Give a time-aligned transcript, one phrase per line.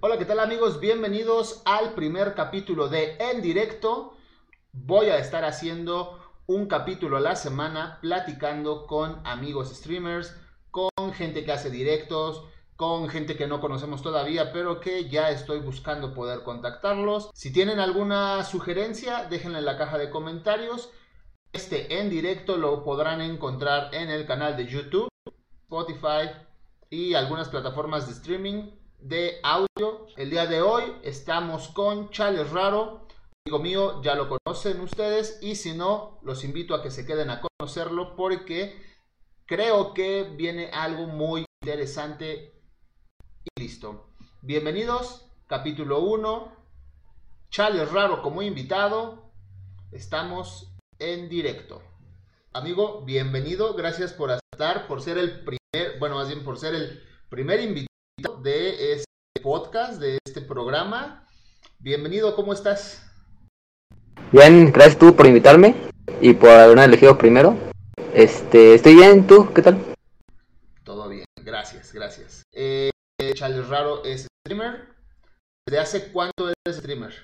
[0.00, 0.78] Hola, ¿qué tal amigos?
[0.78, 4.14] Bienvenidos al primer capítulo de En Directo.
[4.70, 10.36] Voy a estar haciendo un capítulo a la semana platicando con amigos streamers,
[10.70, 12.44] con gente que hace directos,
[12.76, 17.32] con gente que no conocemos todavía, pero que ya estoy buscando poder contactarlos.
[17.34, 20.90] Si tienen alguna sugerencia, déjenla en la caja de comentarios.
[21.52, 25.08] Este en directo lo podrán encontrar en el canal de YouTube,
[25.64, 26.30] Spotify
[26.88, 30.06] y algunas plataformas de streaming de audio.
[30.16, 33.06] El día de hoy estamos con Chales Raro.
[33.46, 37.30] Amigo mío, ya lo conocen ustedes y si no, los invito a que se queden
[37.30, 38.82] a conocerlo porque
[39.46, 42.60] creo que viene algo muy interesante
[43.44, 44.10] y listo.
[44.42, 46.56] Bienvenidos, capítulo 1.
[47.50, 49.32] Charles Raro como invitado.
[49.92, 51.82] Estamos en directo.
[52.52, 53.74] Amigo, bienvenido.
[53.74, 57.87] Gracias por estar, por ser el primer, bueno, más bien por ser el primer invitado
[58.18, 59.06] de este
[59.42, 61.24] podcast, de este programa.
[61.78, 63.08] Bienvenido, ¿cómo estás?
[64.32, 65.76] Bien, gracias tú por invitarme
[66.20, 67.56] y por haberme elegido primero.
[68.12, 69.94] Este, estoy bien, ¿tú qué tal?
[70.82, 72.42] Todo bien, gracias, gracias.
[72.52, 72.90] Eh,
[73.34, 74.88] Charles Raro es streamer.
[75.64, 77.14] ¿Desde hace cuánto eres streamer?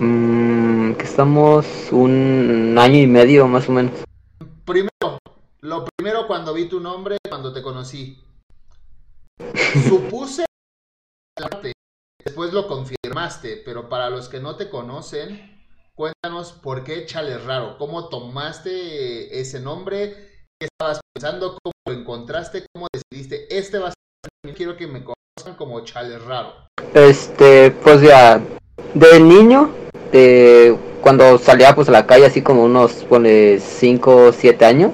[0.00, 3.92] Mm, que estamos un año y medio más o menos.
[4.64, 5.18] Primero,
[5.60, 8.18] lo primero cuando vi tu nombre, cuando te conocí.
[9.88, 10.44] Supuse
[12.24, 15.60] después lo confirmaste, pero para los que no te conocen,
[15.94, 22.66] cuéntanos por qué Chales Raro, cómo tomaste ese nombre, qué estabas pensando, cómo lo encontraste,
[22.72, 26.52] cómo decidiste, este va a ser, quiero que me conozcan como Chales Raro.
[26.94, 28.40] Este, pues ya,
[28.94, 29.70] de niño,
[30.12, 34.92] de cuando salía pues a la calle así como unos, pone, 5 o 7 años,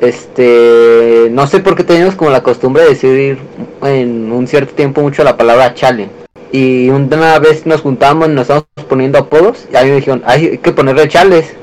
[0.00, 3.38] este, no sé por qué teníamos como la costumbre de decir
[3.82, 6.08] en un cierto tiempo mucho la palabra chale.
[6.50, 10.22] Y una vez nos juntamos y nos estábamos poniendo apodos y a mí me dijeron,
[10.26, 11.54] hay que ponerle chales.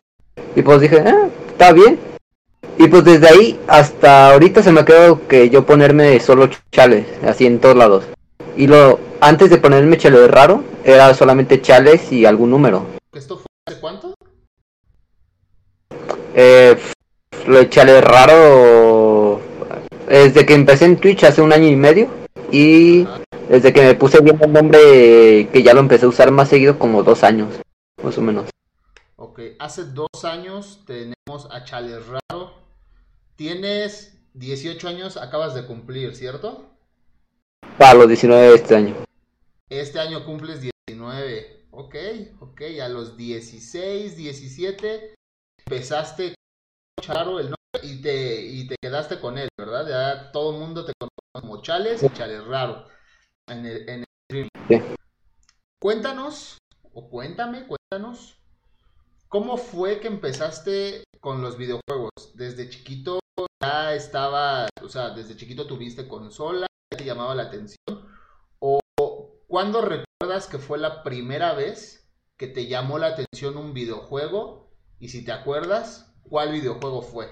[0.56, 2.00] Y pues dije, ah, está bien.
[2.78, 7.46] Y pues desde ahí hasta ahorita se me quedó que yo ponerme solo chales, así
[7.46, 8.06] en todos lados.
[8.56, 12.86] Y lo antes de ponerme chale raro, era solamente chales y algún número.
[13.14, 14.16] ¿Esto fue hace cuánto?
[16.34, 16.78] Eh,
[17.48, 19.42] lo de chale raro.
[20.08, 22.08] Desde que empecé en Twitch hace un año y medio
[22.52, 23.06] y
[23.48, 26.80] desde que me puse bien el nombre que ya lo empecé a usar más seguido
[26.80, 27.50] como dos años
[28.04, 28.50] más o menos.
[29.18, 32.54] Ok hace dos años tenemos a chale raro.
[33.36, 36.66] Tienes 18 años acabas de cumplir cierto
[37.78, 38.96] para los 19 de este año.
[39.70, 41.96] Este año cumples 19 ok
[42.40, 45.14] ok a los 16 17
[45.66, 46.39] empezaste
[47.00, 49.88] Charo el nombre y te, y te quedaste con él, ¿verdad?
[49.88, 52.86] Ya todo el mundo te conoce como Chales y Chales Raro
[53.48, 54.48] en el, en el stream.
[54.68, 54.96] Sí.
[55.82, 56.58] Cuéntanos,
[56.94, 58.38] o cuéntame, cuéntanos,
[59.28, 62.12] ¿cómo fue que empezaste con los videojuegos?
[62.36, 63.20] Desde chiquito
[63.62, 67.78] ya estaba, o sea, desde chiquito tuviste consola, ya te llamaba la atención,
[68.60, 68.80] o
[69.48, 74.70] ¿cuándo recuerdas que fue la primera vez que te llamó la atención un videojuego?
[75.00, 77.26] Y si te acuerdas, ¿Cuál videojuego fue?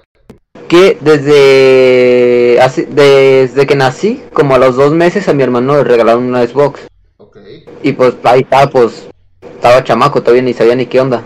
[0.67, 5.83] Que desde así, desde que nací, como a los dos meses, a mi hermano le
[5.83, 6.87] regalaron una Xbox.
[7.17, 7.63] Okay.
[7.83, 9.07] Y pues ahí estaba, pues,
[9.41, 11.23] estaba chamaco, todavía ni sabía ni qué onda.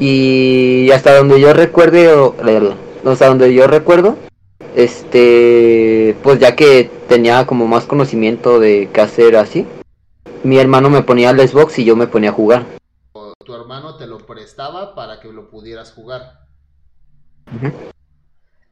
[0.00, 2.12] Y hasta donde yo recuerde,
[3.04, 4.16] hasta donde yo recuerdo,
[4.74, 9.64] este, pues ya que tenía como más conocimiento de qué hacer así,
[10.42, 12.66] mi hermano me ponía el Xbox y yo me ponía a jugar.
[13.44, 16.46] Tu hermano te lo prestaba para que lo pudieras jugar.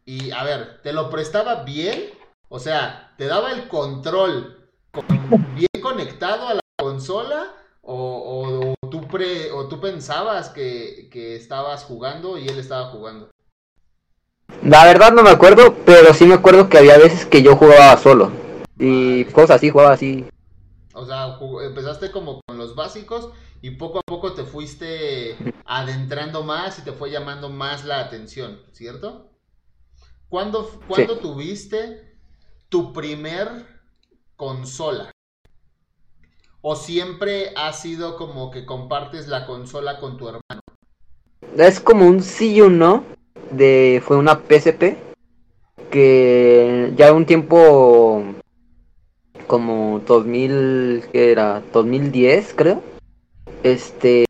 [0.04, 2.10] Y a ver, ¿te lo prestaba bien?
[2.48, 4.68] O sea, ¿te daba el control
[5.54, 7.52] bien conectado a la consola?
[7.82, 13.28] ¿O, o, tú, pre, o tú pensabas que, que, estabas jugando y él estaba jugando?
[14.62, 17.96] La verdad no me acuerdo, pero sí me acuerdo que había veces que yo jugaba
[17.98, 18.30] solo.
[18.78, 20.24] Y cosas así, jugaba así.
[20.94, 23.30] O sea, empezaste como con los básicos
[23.62, 28.60] y poco a poco te fuiste adentrando más y te fue llamando más la atención,
[28.72, 29.30] ¿cierto?
[30.28, 31.20] ¿Cuándo, ¿cuándo sí.
[31.20, 32.16] tuviste
[32.68, 33.66] tu primer
[34.36, 35.10] consola?
[36.60, 40.60] ¿O siempre ha sido como que compartes la consola con tu hermano?
[41.56, 43.04] Es como un sí y un no.
[43.50, 44.96] De, fue una PSP
[45.90, 48.33] que ya un tiempo
[49.46, 51.62] como 2000, ¿qué era?
[51.72, 52.82] 2010 creo.
[53.62, 54.26] Este,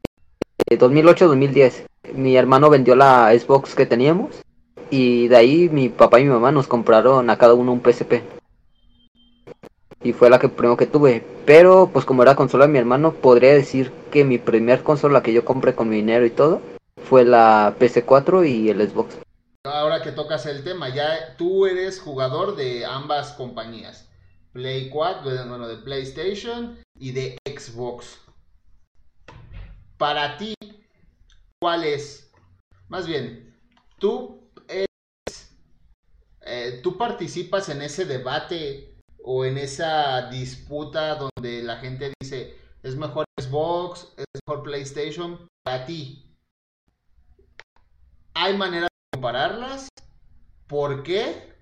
[0.70, 1.86] 2008-2010.
[2.14, 4.44] Mi hermano vendió la Xbox que teníamos
[4.90, 8.22] y de ahí mi papá y mi mamá nos compraron a cada uno un PSP.
[10.02, 11.24] y fue la que primero que tuve.
[11.46, 15.32] Pero pues como era consola de mi hermano, podría decir que mi primer consola que
[15.32, 16.60] yo compré con mi dinero y todo
[17.08, 19.16] fue la PC4 y el Xbox.
[19.64, 24.06] Ahora que tocas el tema, ya tú eres jugador de ambas compañías.
[24.54, 28.20] Play 4, bueno, de PlayStation y de Xbox.
[29.98, 30.54] Para ti,
[31.60, 32.32] ¿cuál es?
[32.88, 33.52] Más bien,
[33.98, 34.44] tú
[36.46, 42.96] eh, tú participas en ese debate o en esa disputa donde la gente dice es
[42.96, 45.48] mejor Xbox, es mejor PlayStation.
[45.64, 46.36] Para ti,
[48.34, 49.88] ¿hay manera de compararlas?
[50.68, 51.54] ¿Por qué?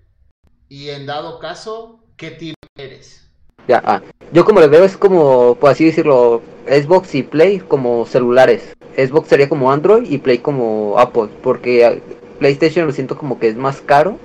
[0.68, 3.28] Y en dado caso, ¿qué team eres?
[3.68, 4.02] Ya, ah,
[4.32, 8.76] yo como le veo es como, por así decirlo, Xbox y Play como celulares.
[8.96, 12.02] Xbox sería como Android y Play como Apple, porque
[12.38, 14.18] PlayStation lo siento como que es más caro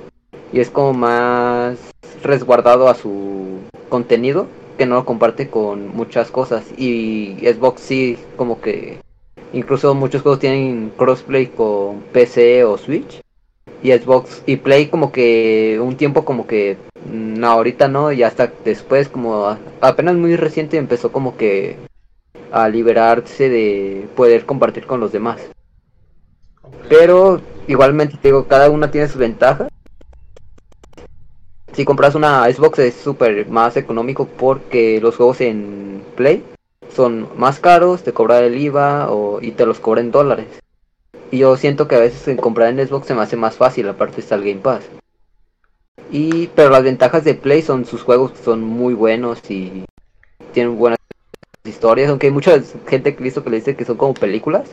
[0.51, 1.77] y es como más
[2.23, 3.59] resguardado a su
[3.89, 4.47] contenido
[4.77, 8.99] que no lo comparte con muchas cosas y Xbox sí como que
[9.53, 13.21] incluso muchos juegos tienen crossplay con PC o Switch
[13.81, 16.77] y Xbox y Play como que un tiempo como que
[17.37, 21.77] no ahorita no y hasta después como apenas muy reciente empezó como que
[22.51, 25.41] a liberarse de poder compartir con los demás
[26.89, 29.69] pero igualmente digo cada una tiene sus ventajas
[31.73, 36.43] si compras una Xbox es súper más económico porque los juegos en Play
[36.97, 40.47] son más caros, te cobran el IVA o, y te los cobran en dólares.
[41.29, 43.87] Y yo siento que a veces en comprar en Xbox se me hace más fácil,
[43.87, 44.89] aparte está el Game Pass.
[46.11, 49.85] Y, pero las ventajas de Play son sus juegos que son muy buenos y
[50.53, 50.99] tienen buenas
[51.65, 54.69] historias, aunque hay mucha gente que visto que le dice que son como películas,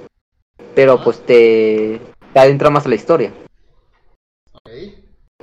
[0.75, 2.01] pero pues te,
[2.33, 3.33] te adentra más a la historia.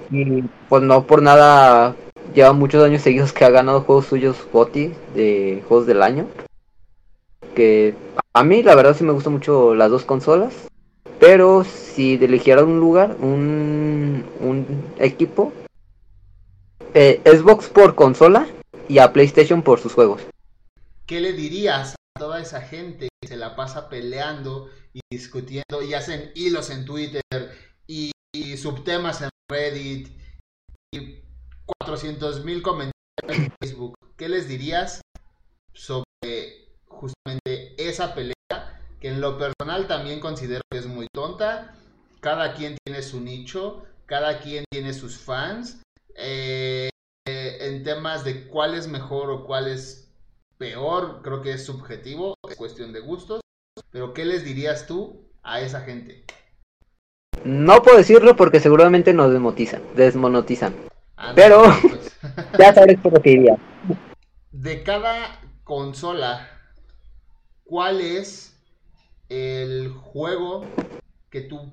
[0.09, 1.95] Y pues no por nada
[2.33, 6.27] lleva muchos años seguidos que ha ganado juegos suyos GOTY de juegos del año.
[7.55, 7.95] Que
[8.33, 10.53] a mí la verdad sí me gustan mucho las dos consolas.
[11.19, 14.65] Pero si eligiera un lugar, un, un
[14.97, 15.53] equipo,
[16.93, 18.47] eh, Xbox por consola
[18.87, 20.21] y a PlayStation por sus juegos.
[21.05, 25.93] ¿Qué le dirías a toda esa gente que se la pasa peleando y discutiendo y
[25.93, 27.21] hacen hilos en Twitter
[27.87, 30.09] y, y subtemas en Reddit
[30.93, 31.21] y
[31.79, 32.93] 400 mil comentarios
[33.27, 33.95] en Facebook.
[34.17, 35.01] ¿Qué les dirías
[35.73, 38.33] sobre justamente esa pelea
[38.99, 41.75] que en lo personal también considero que es muy tonta?
[42.19, 45.81] Cada quien tiene su nicho, cada quien tiene sus fans.
[46.15, 46.70] Eh,
[47.71, 50.11] en temas de cuál es mejor o cuál es
[50.57, 53.41] peor, creo que es subjetivo, es cuestión de gustos.
[53.91, 56.25] Pero ¿qué les dirías tú a esa gente?
[57.45, 59.81] No puedo decirlo porque seguramente nos desmonetizan.
[59.95, 60.75] desmonetizan.
[61.35, 62.11] Pero pues.
[62.59, 63.57] ya sabes por lo que diría.
[64.51, 66.49] De cada consola,
[67.63, 68.53] ¿cuál es
[69.29, 70.65] el juego
[71.29, 71.71] que tú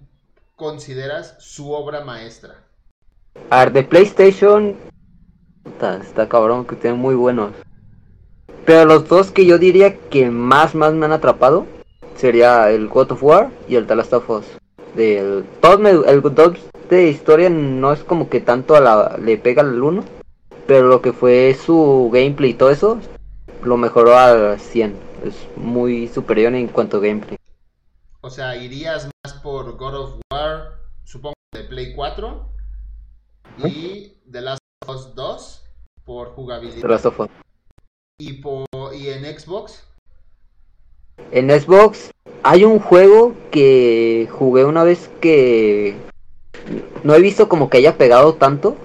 [0.55, 2.65] consideras su obra maestra?
[3.51, 4.77] A ver, de PlayStation
[5.69, 7.53] está, está cabrón que tienen muy buenos.
[8.65, 11.67] Pero los dos que yo diría que más más me han atrapado
[12.17, 14.45] sería el God of War y el The Last of Us
[14.99, 15.45] del
[16.07, 16.59] el 2
[16.91, 20.05] de historia no es como que tanto a la, le pega al 1,
[20.67, 22.99] pero lo que fue su gameplay y todo eso
[23.63, 24.97] lo mejoró al 100.
[25.25, 27.39] Es muy superior en cuanto a gameplay.
[28.21, 32.49] O sea, irías más por God of War, supongo de Play 4
[33.65, 34.58] y The Last
[34.89, 35.63] Us 2
[36.05, 36.89] por jugabilidad.
[36.89, 37.29] Last of Us.
[38.19, 39.85] ¿Y, por, ¿Y en Xbox?
[41.31, 42.11] En Xbox
[42.43, 45.95] hay un juego que jugué una vez que
[47.05, 48.77] no he visto como que haya pegado tanto,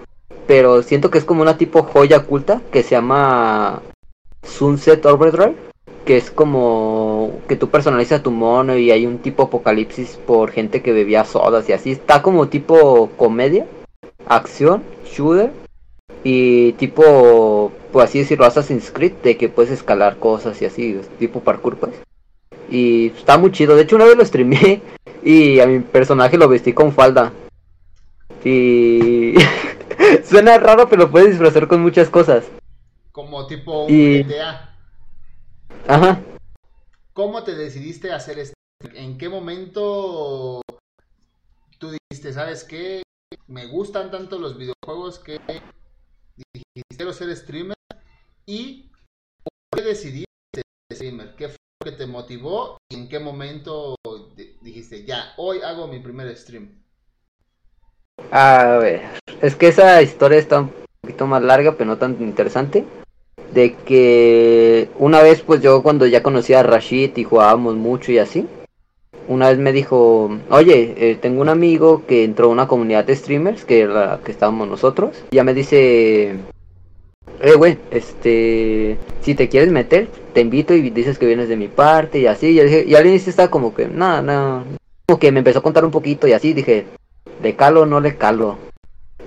[0.46, 3.82] pero siento que es como una tipo joya oculta que se llama
[4.44, 5.56] Sunset Overdrive,
[6.06, 10.82] que es como que tú personalizas tu mono y hay un tipo apocalipsis por gente
[10.82, 11.94] que bebía sodas y así.
[11.94, 13.66] Está como tipo comedia,
[14.28, 15.63] acción, shooter
[16.24, 21.42] y tipo, pues así decirlo, Assassin's Creed, de que puedes escalar cosas y así, tipo
[21.42, 21.94] parkour pues.
[22.70, 23.76] Y está muy chido.
[23.76, 24.82] De hecho, una vez lo streamé
[25.24, 27.34] y a mi personaje lo vestí con falda.
[28.46, 29.34] Y
[30.24, 32.46] suena raro, pero lo puedes disfrazar con muchas cosas.
[33.12, 34.76] Como tipo un GTA.
[35.88, 36.22] Ajá.
[37.14, 38.56] ¿Cómo te decidiste hacer esto?
[38.96, 40.62] ¿En qué momento
[41.78, 43.04] tú dijiste, sabes qué?
[43.48, 45.40] Me gustan tanto los videojuegos que
[46.36, 47.76] dijiste, quiero ser streamer.
[48.46, 48.90] ¿Y
[49.44, 50.64] por qué decidiste ser
[50.94, 51.36] streamer?
[51.36, 53.96] ¿Qué fue que te motivó y en qué momento
[54.62, 56.84] dijiste, ya, hoy hago mi primer stream?
[58.32, 59.02] A ver,
[59.42, 62.86] es que esa historia está un poquito más larga, pero no tan interesante.
[63.54, 68.18] de que una vez pues yo cuando ya conocía a Rashid y jugábamos mucho y
[68.18, 68.48] así,
[69.28, 73.16] una vez me dijo, oye, eh, tengo un amigo que entró a una comunidad de
[73.16, 76.36] streamers, que la que estábamos nosotros, y ya me dice,
[77.42, 81.68] eh, güey, este, si te quieres meter, te invito y dices que vienes de mi
[81.68, 84.64] parte y así, y, dije, y al estaba como que, nada, nada,
[85.06, 86.86] como que me empezó a contar un poquito y así, dije,
[87.42, 88.58] le calo no le calo.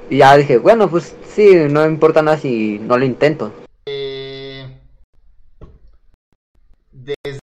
[0.09, 3.53] Y ya dije, bueno, pues sí, no importa nada si no lo intento.
[3.87, 4.67] Eh,
[6.93, 7.41] desde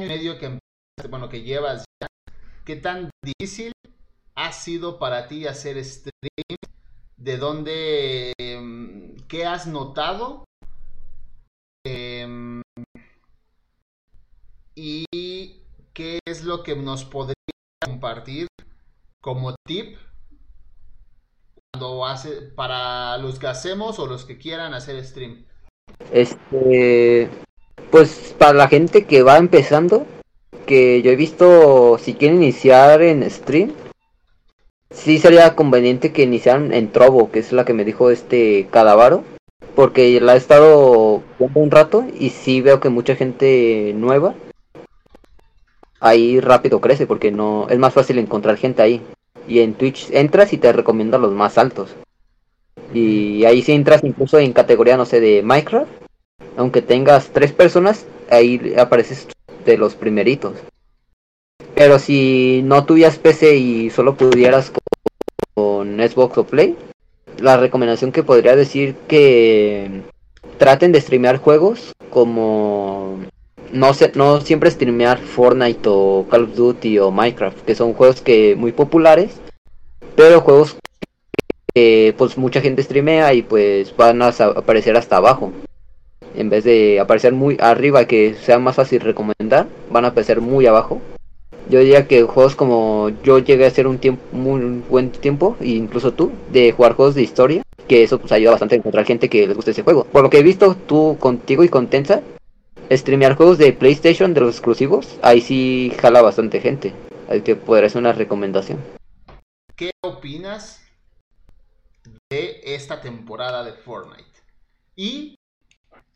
[0.00, 0.61] medio que
[1.08, 2.06] bueno, que llevas ya,
[2.64, 3.72] ¿qué tan difícil
[4.34, 6.56] ha sido para ti hacer stream?
[7.16, 10.44] ¿De dónde, em, qué has notado?
[11.84, 12.62] Em,
[14.74, 15.60] y
[15.92, 17.34] qué es lo que nos podría
[17.84, 18.46] compartir
[19.22, 19.96] como tip
[21.72, 25.44] cuando hace para los que hacemos o los que quieran hacer stream.
[26.12, 27.30] Este,
[27.90, 30.06] pues para la gente que va empezando,
[30.72, 33.72] que yo he visto, si quieren iniciar en stream,
[34.88, 39.22] sí sería conveniente que iniciaran en Trovo, que es la que me dijo este Cadavaro,
[39.74, 44.34] porque la he estado un rato y sí veo que mucha gente nueva
[46.00, 49.02] ahí rápido crece porque no es más fácil encontrar gente ahí.
[49.46, 51.94] Y en Twitch entras y te recomiendo los más altos.
[52.94, 55.90] Y ahí si entras incluso en categoría, no sé, de Minecraft.
[56.56, 59.28] Aunque tengas tres personas, ahí apareces
[59.64, 60.54] de los primeritos.
[61.74, 64.72] Pero si no tuvieras PC y solo pudieras
[65.54, 66.76] con, Xbox o Play,
[67.38, 70.02] la recomendación que podría decir que
[70.58, 73.18] traten de streamear juegos como
[73.72, 78.20] no sé, no siempre streamear Fortnite o Call of Duty o Minecraft, que son juegos
[78.20, 79.40] que muy populares,
[80.14, 80.76] pero juegos
[81.74, 85.52] que pues mucha gente streamea y pues van a aparecer hasta abajo
[86.34, 90.66] en vez de aparecer muy arriba que sea más fácil recomendar, van a aparecer muy
[90.66, 91.00] abajo.
[91.68, 96.12] Yo diría que juegos como yo llegué a hacer un tiempo muy buen tiempo, incluso
[96.12, 99.46] tú, de jugar juegos de historia, que eso pues ayuda bastante a encontrar gente que
[99.46, 100.04] les guste ese juego.
[100.04, 102.22] Por lo que he visto tú contigo y con Tensa,
[102.90, 106.92] streamear juegos de PlayStation de los exclusivos, ahí sí jala bastante gente.
[107.28, 108.78] Así que podría ser una recomendación.
[109.76, 110.82] ¿Qué opinas
[112.30, 114.24] de esta temporada de Fortnite?
[114.96, 115.36] Y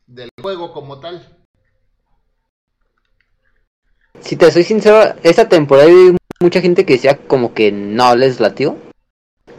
[0.07, 1.27] del juego como tal.
[4.21, 8.41] Si te soy sincero, esta temporada hay mucha gente que decía como que no les
[8.41, 8.77] latió.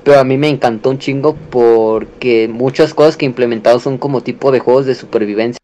[0.03, 4.21] Pero a mí me encantó un chingo porque muchas cosas que he implementado son como
[4.21, 5.59] tipo de juegos de supervivencia.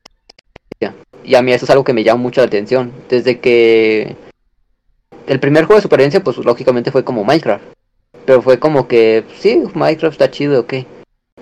[1.26, 2.92] Y a mí eso es algo que me llama mucho la atención.
[3.08, 4.18] Desde que
[5.28, 7.64] el primer juego de supervivencia, pues lógicamente fue como Minecraft.
[8.26, 10.74] Pero fue como que, sí, Minecraft está chido, ok.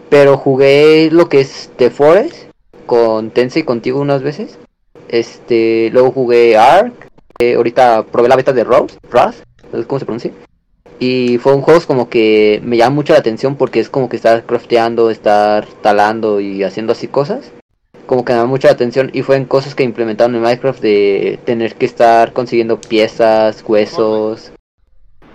[0.10, 2.51] Pero jugué lo que es The Forest
[2.92, 4.60] con y contigo unas veces.
[5.08, 7.08] Este, luego jugué Ark.
[7.40, 9.44] Eh, ahorita probé la beta de Rose, Rust,
[9.88, 10.32] ¿cómo se pronuncia?
[11.00, 14.18] Y fue un juego como que me llama mucho la atención porque es como que
[14.18, 17.54] estar crafteando, estar talando y haciendo así cosas.
[18.08, 21.40] Como que me da mucha atención y fue en cosas que implementaron en Minecraft de
[21.46, 24.52] tener que estar consiguiendo piezas, huesos.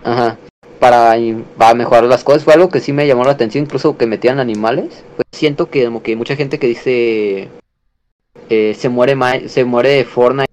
[0.04, 0.36] Ajá
[0.78, 1.16] para,
[1.56, 2.44] para, mejorar las cosas.
[2.44, 5.04] Fue algo que sí me llamó la atención, incluso que metían animales.
[5.16, 7.48] Pues siento que como que mucha gente que dice
[8.48, 10.46] eh, se muere se muere de Fortnite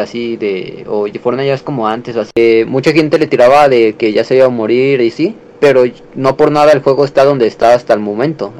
[0.00, 4.12] así de o Fortnite ya es como antes así mucha gente le tiraba de que
[4.12, 5.82] ya se iba a morir y sí pero
[6.14, 8.52] no por nada el juego está donde está hasta el momento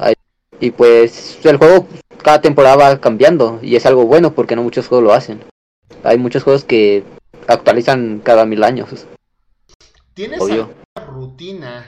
[0.59, 1.87] y pues el juego
[2.21, 5.39] cada temporada va cambiando y es algo bueno porque no muchos juegos lo hacen
[6.03, 7.03] hay muchos juegos que
[7.47, 9.07] actualizan cada mil años
[10.13, 10.39] ¿Tienes
[11.15, 11.87] rutina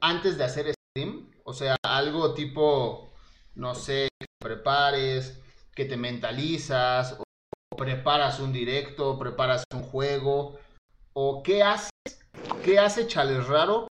[0.00, 1.30] antes de hacer stream?
[1.44, 3.12] O sea, algo tipo,
[3.54, 5.40] no sé, que prepares,
[5.74, 10.58] que te mentalizas, o preparas un directo, preparas un juego,
[11.12, 11.90] o qué haces,
[12.64, 13.86] qué hace Chales Raro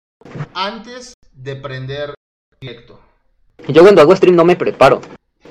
[0.54, 2.14] antes de prender
[2.60, 3.00] directo.
[3.68, 5.00] Yo cuando hago stream no me preparo.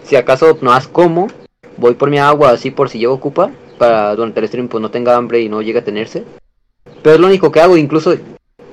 [0.04, 1.28] Si acaso no haz como,
[1.78, 4.82] voy por mi agua así por si llego a ocupar, para durante el stream pues
[4.82, 6.26] no tenga hambre y no llegue a tenerse.
[7.04, 8.18] Pero es lo único que hago, incluso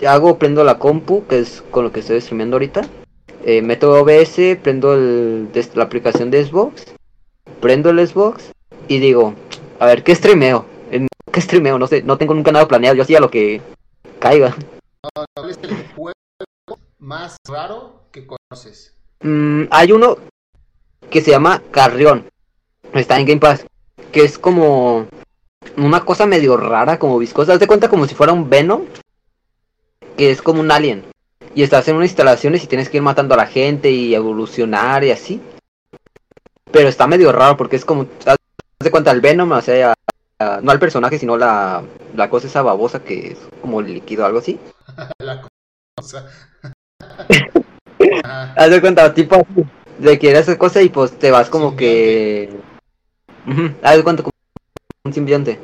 [0.07, 2.89] hago, prendo la compu, que es con lo que estoy streamando ahorita.
[3.45, 6.87] Eh, meto OBS, prendo el, la aplicación de Xbox,
[7.61, 8.53] prendo el Xbox
[8.87, 9.35] y digo,
[9.79, 10.65] a ver, ¿qué streameo?
[11.33, 11.79] ¿Qué streameo?
[11.79, 13.61] No sé, no tengo nunca nada planeado, yo hacía lo que
[14.19, 14.55] caiga.
[15.35, 16.15] ¿Cuál es el juego
[16.99, 18.95] más raro que conoces?
[19.23, 20.19] Mm, hay uno
[21.11, 22.27] que se llama Carrión,
[22.93, 23.67] está en Game Pass,
[24.13, 25.07] que es como
[25.77, 27.55] una cosa medio rara, como viscosa.
[27.55, 28.83] Haz de cuenta como si fuera un Venom,
[30.17, 31.05] que es como un alien.
[31.55, 35.05] Y estás en unas instalaciones y tienes que ir matando a la gente y evolucionar
[35.05, 35.41] y así.
[36.71, 38.37] Pero está medio raro porque es como, haz
[38.79, 39.95] de cuenta, el Venom, o sea,
[40.63, 41.83] no al personaje, sino la,
[42.15, 44.59] la cosa esa babosa que es como líquido, algo así.
[45.19, 45.43] La
[45.97, 46.27] cosa.
[46.63, 46.73] Ajá.
[48.57, 49.47] Haz de cuenta, tipo
[49.99, 52.51] de que esa cosa y pues te vas como que...
[53.83, 54.30] Haz de cuenta como
[55.05, 55.61] un simbionte.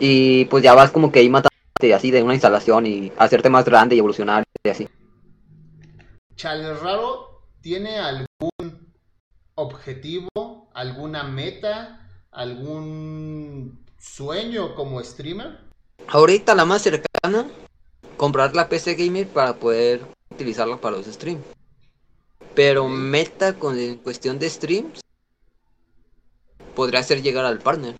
[0.00, 3.64] Y pues ya vas como que ahí matándote así de una instalación y hacerte más
[3.64, 4.88] grande y evolucionar y así.
[6.36, 8.94] Chale Raro tiene algún
[9.54, 15.58] objetivo, alguna meta, algún sueño como streamer?
[16.08, 17.48] Ahorita la más cercana,
[18.16, 21.44] comprar la PC Gamer para poder utilizarla para los streams.
[22.54, 25.00] Pero meta con en cuestión de streams
[26.74, 27.96] podría ser llegar al partner.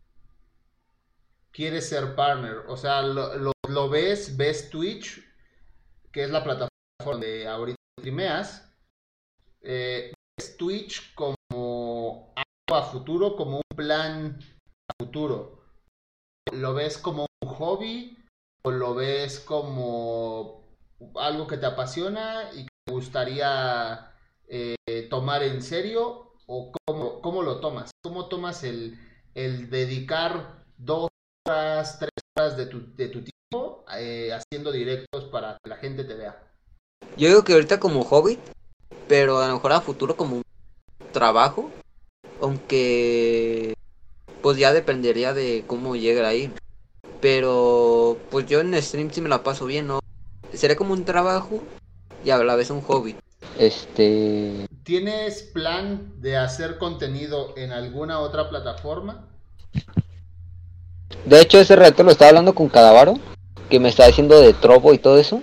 [1.54, 5.24] Quieres ser partner, o sea, lo, ves, ves Twitch,
[6.10, 6.68] que es la plataforma
[7.04, 8.76] donde ahorita streameas,
[9.62, 14.40] eh, ves Twitch como algo a futuro, como un plan
[14.88, 15.62] a futuro.
[16.52, 18.18] ¿Lo ves como un hobby
[18.64, 20.64] o lo ves como
[21.14, 24.12] algo que te apasiona y que te gustaría
[24.48, 24.74] eh,
[25.08, 26.32] tomar en serio?
[26.46, 27.92] ¿O cómo, cómo lo tomas?
[28.02, 28.98] ¿Cómo tomas el,
[29.36, 31.10] el dedicar dos
[31.46, 36.04] horas, tres horas de tu, de tu tiempo eh, haciendo directos para que la gente
[36.04, 36.42] te vea?
[37.16, 38.38] Yo digo que ahorita como hobby,
[39.08, 40.42] pero a lo mejor a futuro como un
[41.12, 41.70] trabajo,
[42.40, 43.74] aunque
[44.42, 46.52] pues ya dependería de cómo llegue ahí.
[47.20, 50.00] Pero pues yo en stream sí me la paso bien, ¿no?
[50.52, 51.62] Sería como un trabajo
[52.24, 53.16] y a la vez un hobby.
[53.58, 54.66] Este...
[54.82, 59.28] ¿Tienes plan de hacer contenido en alguna otra plataforma?
[61.24, 63.14] De hecho, ese rato lo estaba hablando con Cadavaro,
[63.70, 65.42] que me estaba diciendo de Trovo y todo eso.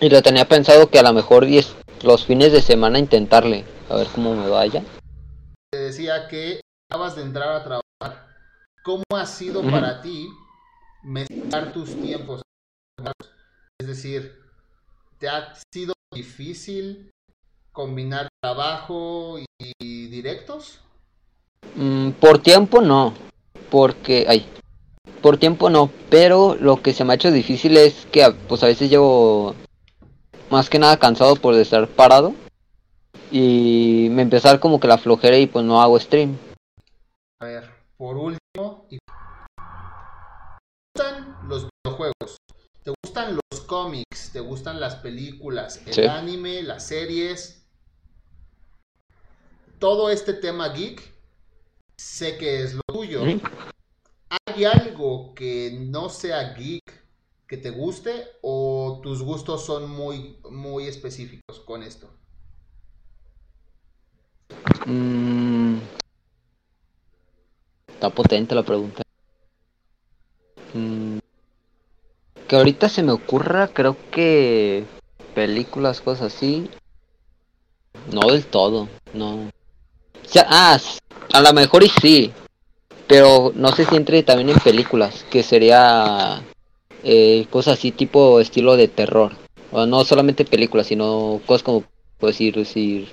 [0.00, 3.96] Y lo tenía pensado que a lo mejor diez- los fines de semana intentarle, a
[3.96, 4.82] ver cómo me vaya.
[5.70, 8.26] Te decía que acabas de entrar a trabajar.
[8.82, 10.28] ¿Cómo ha sido para ti
[11.02, 12.42] mezclar tus tiempos?
[13.78, 14.38] Es decir,
[15.18, 17.10] ¿te ha sido difícil
[17.72, 19.46] combinar trabajo y,
[19.80, 20.80] y directos?
[21.74, 23.14] Mm, por tiempo no,
[23.74, 24.46] porque, ay,
[25.20, 28.66] por tiempo no, pero lo que se me ha hecho difícil es que pues a
[28.66, 29.56] veces llevo
[30.48, 32.36] más que nada cansado por estar parado
[33.32, 36.38] y me dar como que la flojera y pues no hago stream.
[37.42, 38.98] A ver, por último, y-
[40.94, 42.36] ¿te gustan los videojuegos?
[42.84, 44.30] ¿Te gustan los cómics?
[44.32, 45.82] ¿Te gustan las películas?
[45.84, 46.02] ¿El Sí.
[46.02, 46.62] anime?
[46.62, 47.66] ¿Las series?
[49.80, 51.13] Todo este tema geek,
[52.04, 53.22] sé que es lo tuyo.
[54.46, 56.82] ¿Hay algo que no sea geek
[57.48, 62.10] que te guste o tus gustos son muy, muy específicos con esto?
[64.86, 65.78] Mm,
[67.88, 69.02] está potente la pregunta.
[70.74, 71.18] Mm,
[72.46, 74.84] que ahorita se me ocurra, creo que
[75.34, 76.68] películas, cosas así.
[78.12, 79.53] No del todo, no.
[80.36, 80.78] Ah,
[81.32, 82.32] a lo mejor y sí,
[83.06, 86.42] pero no sé si entre también en películas, que sería
[87.02, 89.32] eh, cosas así tipo estilo de terror.
[89.70, 91.84] O no solamente películas, sino cosas como,
[92.18, 93.12] puedo decir, decir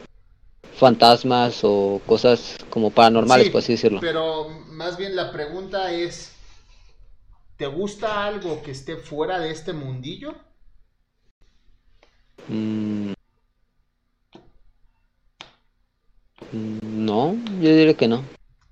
[0.76, 4.00] fantasmas o cosas como paranormales, Sí, por así decirlo.
[4.00, 6.34] Pero más bien la pregunta es,
[7.58, 10.36] ¿te gusta algo que esté fuera de este mundillo?
[12.48, 13.12] Mm.
[16.52, 18.24] Mm, No, yo diría que no.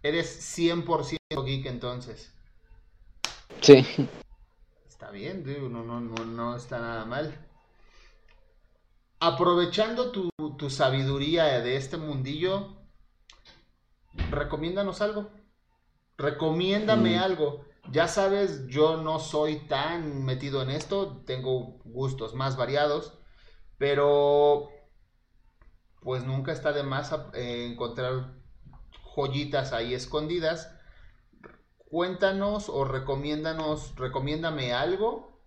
[0.01, 2.33] Eres 100% geek entonces.
[3.59, 3.85] Sí.
[4.87, 7.35] Está bien, no, no, no, no está nada mal.
[9.19, 12.77] Aprovechando tu, tu sabiduría de este mundillo,
[14.31, 15.29] recomiéndanos algo.
[16.17, 17.21] Recomiéndame Mm.
[17.21, 17.65] algo.
[17.91, 23.19] Ya sabes, yo no soy tan metido en esto, tengo gustos más variados,
[23.77, 24.78] pero
[26.01, 28.33] pues nunca está de más eh, encontrar
[29.15, 30.71] joyitas ahí escondidas.
[31.77, 35.39] Cuéntanos o recomiéndanos, recomiéndame algo.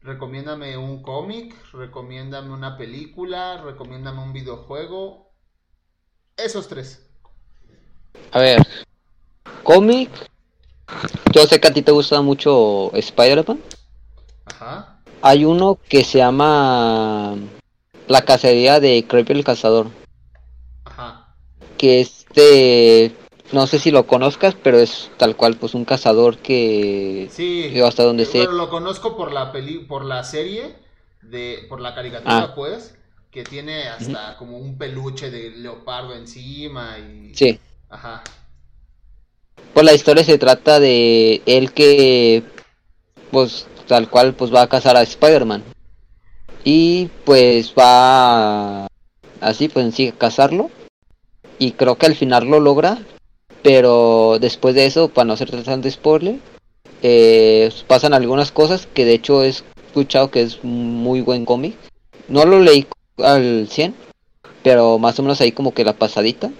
[0.00, 5.30] Recomiéndame un cómic, recomiéndame una película, recomiéndame un videojuego.
[6.36, 7.06] Esos tres.
[8.32, 8.66] A ver.
[9.62, 10.10] Cómic.
[11.32, 13.60] Yo sé que a ti te gusta mucho Spider-Man.
[14.46, 15.00] Ajá.
[15.20, 17.36] Hay uno que se llama
[18.08, 19.88] La cacería de Creepy el cazador.
[20.84, 21.34] Ajá.
[21.76, 23.14] Que este.
[23.52, 27.28] No sé si lo conozcas, pero es tal cual, pues un cazador que.
[27.30, 27.70] Sí.
[27.72, 28.38] Yo hasta donde eh, sé.
[28.38, 30.76] Bueno, lo conozco por la peli, por la serie
[31.22, 32.54] de, por la caricatura, Ah.
[32.54, 32.94] pues.
[33.30, 37.34] que tiene hasta como un peluche de leopardo encima y...
[37.34, 37.60] Sí.
[37.90, 38.24] Ajá.
[39.74, 42.42] Pues la historia se trata de él que,
[43.30, 45.62] pues tal cual, pues va a cazar a Spider-Man.
[46.64, 48.86] Y pues va
[49.40, 50.70] así, pues sigue a cazarlo.
[51.58, 52.98] Y creo que al final lo logra.
[53.62, 56.36] Pero después de eso, para no hacer tanto spoiler,
[57.02, 61.74] eh, pasan algunas cosas que de hecho he escuchado que es muy buen cómic.
[62.28, 62.86] No lo leí
[63.18, 63.94] al 100,
[64.62, 66.52] pero más o menos ahí como que la pasadita.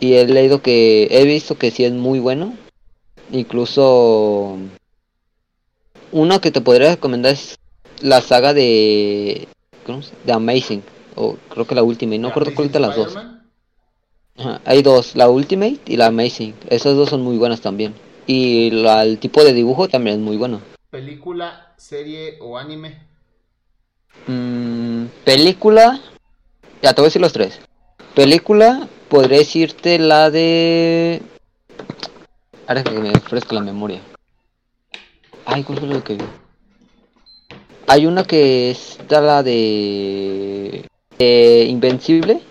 [0.00, 2.54] Y he leído que he visto que sí es muy bueno.
[3.30, 4.58] Incluso
[6.12, 7.58] uno que te podría recomendar es
[8.00, 9.48] la saga de
[9.84, 10.14] ¿cómo se?
[10.24, 10.82] de Amazing
[11.16, 13.16] o creo que la Ultimate, no recuerdo cuál de las dos.
[14.36, 16.54] Ajá, hay dos, la Ultimate y la Amazing.
[16.68, 17.94] Esas dos son muy buenas también.
[18.26, 20.60] Y la, el tipo de dibujo también es muy bueno.
[20.90, 22.98] ¿Película, serie o anime?
[24.26, 26.00] Mm, película,
[26.82, 27.60] ya te voy a decir los tres.
[28.14, 31.22] Película, podría decirte la de...
[32.66, 34.02] Ahora que me ofrezco la memoria.
[35.44, 36.24] Ay, ¿cuál fue lo que vi?
[37.88, 40.88] Hay una que está la de...
[41.18, 42.42] Eh, Invencible.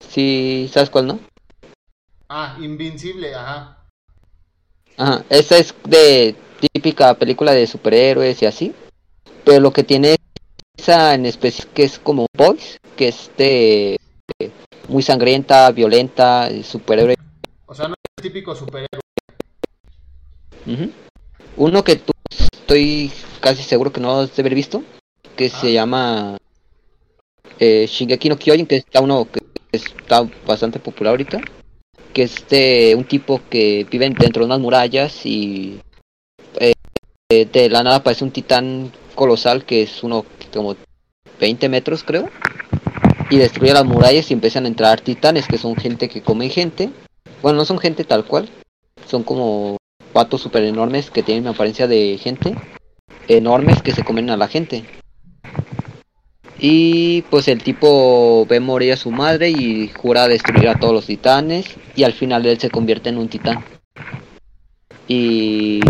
[0.00, 1.18] Si sabes cuál, ¿no?
[2.28, 3.78] Ah, Invincible, ajá.
[4.98, 8.74] Ajá, esa es de típica película de superhéroes y así.
[9.44, 10.16] Pero lo que tiene
[10.76, 13.98] esa en especie que es como Boys, que es de
[14.88, 17.16] muy sangrienta, violenta, superhéroe.
[17.66, 19.00] O sea, no es el típico superhéroe.
[21.56, 23.10] Uno que tú estoy
[23.42, 24.82] casi seguro que no has de haber visto,
[25.36, 25.60] que Ah.
[25.60, 26.38] se llama
[27.58, 29.40] eh, Shingeki no Kyojin, que está uno que
[29.72, 31.40] está bastante popular ahorita,
[32.12, 35.80] que es de un tipo que vive dentro de unas murallas y
[36.60, 36.72] eh,
[37.30, 40.76] eh, de la nada aparece un titán colosal que es uno como
[41.40, 42.28] 20 metros creo
[43.30, 46.90] y destruye las murallas y empiezan a entrar titanes que son gente que come gente
[47.42, 48.48] bueno no son gente tal cual
[49.06, 49.76] son como
[50.12, 52.54] patos super enormes que tienen apariencia de gente
[53.28, 54.84] enormes que se comen a la gente.
[56.58, 61.06] Y pues el tipo ve morir a su madre y jura destruir a todos los
[61.06, 63.64] titanes y al final él se convierte en un titán.
[65.08, 65.80] Y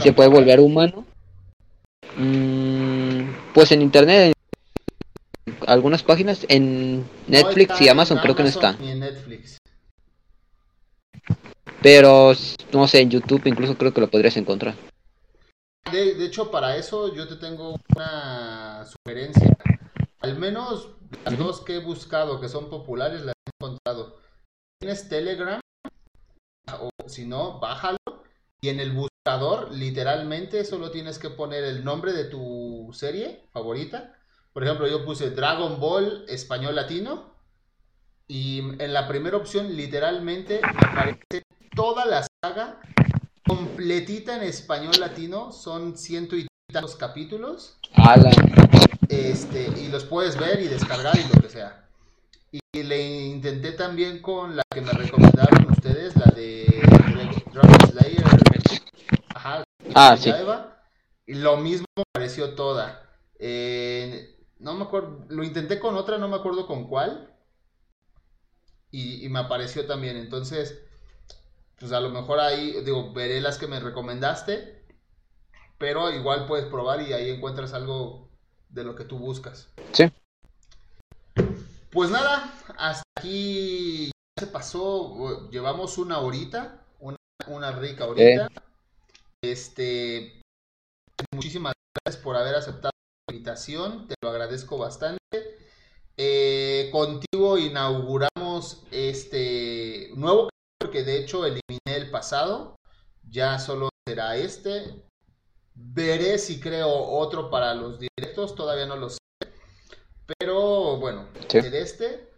[0.00, 1.04] se puede volver humano.
[2.16, 4.32] Mm, pues en internet
[5.46, 8.74] en algunas páginas en Netflix No y Amazon creo que no está.
[8.74, 9.58] Ni en Netflix.
[11.80, 12.32] pero
[12.72, 14.74] no sé en YouTube incluso creo que lo podrías encontrar
[15.92, 19.56] De, de hecho, para eso yo te tengo una sugerencia.
[20.20, 20.88] Al menos
[21.24, 24.18] las dos que he buscado que son populares las he encontrado.
[24.80, 25.60] Tienes Telegram,
[26.80, 27.98] o si no, bájalo.
[28.62, 34.16] Y en el buscador, literalmente, solo tienes que poner el nombre de tu serie favorita.
[34.52, 37.34] Por ejemplo, yo puse Dragon Ball español latino.
[38.28, 41.42] Y en la primera opción, literalmente, aparece
[41.74, 42.80] toda la saga
[43.56, 45.52] completita en español latino.
[45.52, 47.78] Son ciento y tantos capítulos.
[47.94, 48.30] Ala.
[49.08, 51.88] Este, y los puedes ver y descargar y lo que sea.
[52.50, 56.82] Y le intenté también con la que me recomendaron ustedes, la de
[57.52, 58.24] Dragon Slayer.
[59.34, 60.30] Ajá, Ah, sí.
[60.30, 60.82] Eva,
[61.26, 63.02] y lo mismo me pareció toda.
[63.38, 67.34] Eh, no me acuerdo, lo intenté con otra, no me acuerdo con cuál.
[68.90, 70.16] Y, y me apareció también.
[70.16, 70.82] Entonces,
[71.82, 74.84] pues a lo mejor ahí, digo, veré las que me recomendaste.
[75.78, 78.30] Pero igual puedes probar y ahí encuentras algo
[78.68, 79.68] de lo que tú buscas.
[79.90, 80.04] Sí.
[81.90, 87.16] Pues nada, hasta aquí ya se pasó, llevamos una horita, una,
[87.48, 88.48] una rica horita.
[89.42, 90.40] Este,
[91.34, 91.72] muchísimas
[92.04, 92.92] gracias por haber aceptado
[93.26, 95.18] la invitación, te lo agradezco bastante.
[96.16, 100.51] Eh, contigo inauguramos este nuevo
[100.92, 102.76] porque de hecho eliminé el pasado,
[103.22, 105.02] ya solo será este.
[105.74, 109.16] Veré si creo otro para los directos, todavía no lo sé.
[110.38, 111.62] Pero bueno, Sí.
[111.62, 112.28] ser este.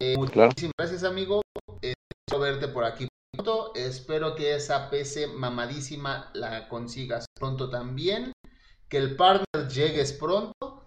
[0.00, 0.48] Eh, Claro.
[0.48, 1.42] muchísimas gracias, amigo.
[1.80, 1.94] Eh,
[2.26, 3.72] espero verte por aquí pronto.
[3.76, 8.32] Espero que esa PC mamadísima la consigas pronto también.
[8.88, 10.84] Que el partner llegues pronto.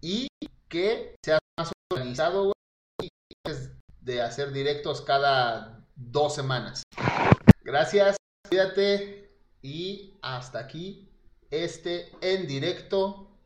[0.00, 0.26] Y
[0.68, 2.52] que seas más organizado,
[2.98, 3.10] güey,
[4.00, 6.82] de hacer directos cada dos semanas.
[7.62, 8.16] Gracias,
[8.48, 9.30] cuídate.
[9.62, 11.10] Y hasta aquí
[11.50, 13.29] este en directo